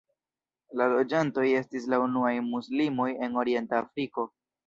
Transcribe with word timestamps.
La 0.79 0.85
loĝantoj 0.93 1.43
estis 1.59 1.85
la 1.93 1.99
unuaj 2.05 2.33
muslimoj 2.47 3.07
en 3.27 3.37
orienta 3.43 3.83
Afriko. 3.85 4.27